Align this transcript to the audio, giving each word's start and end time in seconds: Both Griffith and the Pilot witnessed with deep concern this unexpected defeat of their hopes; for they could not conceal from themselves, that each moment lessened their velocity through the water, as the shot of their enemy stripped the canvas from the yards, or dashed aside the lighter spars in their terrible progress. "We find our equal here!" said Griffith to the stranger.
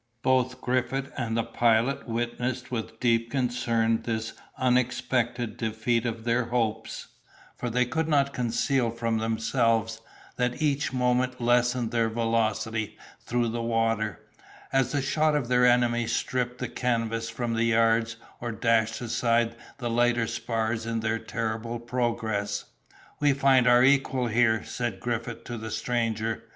Both 0.23 0.61
Griffith 0.61 1.11
and 1.15 1.37
the 1.37 1.43
Pilot 1.43 2.07
witnessed 2.09 2.71
with 2.71 2.99
deep 2.99 3.29
concern 3.29 4.01
this 4.01 4.33
unexpected 4.57 5.57
defeat 5.57 6.07
of 6.07 6.23
their 6.23 6.45
hopes; 6.45 7.09
for 7.55 7.69
they 7.69 7.85
could 7.85 8.07
not 8.07 8.33
conceal 8.33 8.89
from 8.89 9.19
themselves, 9.19 10.01
that 10.37 10.59
each 10.59 10.91
moment 10.91 11.39
lessened 11.39 11.91
their 11.91 12.09
velocity 12.09 12.97
through 13.23 13.49
the 13.49 13.61
water, 13.61 14.19
as 14.73 14.91
the 14.91 15.03
shot 15.03 15.35
of 15.35 15.49
their 15.49 15.67
enemy 15.67 16.07
stripped 16.07 16.57
the 16.57 16.67
canvas 16.67 17.29
from 17.29 17.53
the 17.53 17.65
yards, 17.65 18.15
or 18.39 18.51
dashed 18.51 19.01
aside 19.01 19.55
the 19.77 19.91
lighter 19.91 20.25
spars 20.25 20.87
in 20.87 21.01
their 21.01 21.19
terrible 21.19 21.79
progress. 21.79 22.65
"We 23.19 23.33
find 23.33 23.67
our 23.67 23.83
equal 23.83 24.29
here!" 24.29 24.65
said 24.65 24.99
Griffith 24.99 25.43
to 25.43 25.59
the 25.59 25.69
stranger. 25.69 26.45